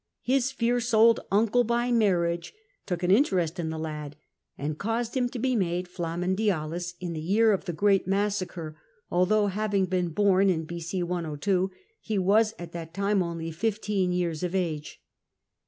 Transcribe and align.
His 0.23 0.51
fierce 0.51 0.95
old 0.95 1.19
nncle 1.31 1.67
by 1.67 1.91
marriage 1.91 2.55
took 2.87 3.03
an 3.03 3.11
interest 3.11 3.59
in 3.59 3.69
the 3.69 3.77
lad, 3.77 4.15
and 4.57 4.79
caused 4.79 5.15
him 5.15 5.29
to 5.29 5.37
be 5.37 5.55
made 5.55 5.87
flamen 5.87 6.35
dialis 6.35 6.95
in 6.99 7.13
the 7.13 7.21
year 7.21 7.51
of 7.51 7.65
the 7.65 7.71
great 7.71 8.07
massacre, 8.07 8.75
although 9.11 9.45
(having 9.45 9.85
been 9.85 10.09
born 10.09 10.49
in 10.49 10.65
B.C. 10.65 11.03
102) 11.03 11.69
he 11.99 12.17
was 12.17 12.55
at 12.57 12.71
that 12.71 12.95
time 12.95 13.21
only 13.21 13.51
fifteen 13.51 14.11
years 14.11 14.41
of 14.41 14.55
age. 14.55 15.03